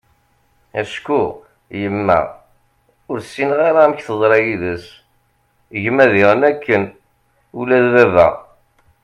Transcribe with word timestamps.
acku 0.81 1.19
yemma 1.81 2.19
ur 3.09 3.17
ssineγ 3.21 3.75
amek 3.83 3.99
teḍṛa 4.07 4.39
yid-s, 4.45 4.85
gma 5.83 6.05
diγen 6.11 6.41
akken, 6.49 6.83
ula 7.59 7.77
d 7.83 7.85
baba 7.93 8.27